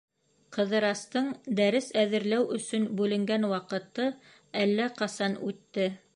Ҡыҙырастың 0.55 1.27
дәрес 1.59 1.89
әҙерләү 2.05 2.47
өсөн 2.57 2.89
бүленгән 3.03 3.47
ваҡыты 3.53 4.09
әллә 4.65 4.93
ҡасан 5.01 5.41
үтте. 5.53 5.91